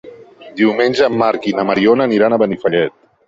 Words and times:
Diumenge 0.61 1.03
en 1.09 1.19
Drac 1.23 1.45
i 1.51 1.53
na 1.59 1.67
Mariona 1.71 2.09
iran 2.17 2.39
a 2.39 2.43
Benifallet. 2.45 2.99